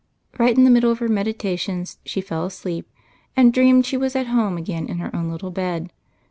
Right 0.39 0.57
in 0.57 0.63
the 0.63 0.71
middle 0.71 0.89
of 0.91 0.97
her 0.97 1.07
meditations, 1.07 1.99
she 2.07 2.21
fell 2.21 2.43
asleep 2.43 2.89
and 3.37 3.53
dreamed 3.53 3.85
she 3.85 3.97
was 3.97 4.15
at 4.15 4.25
home 4.25 4.57
again 4.57 4.87
in 4.87 4.97
her 4.97 5.15
own 5.15 5.29
little 5.29 5.51
bed. 5.51 5.93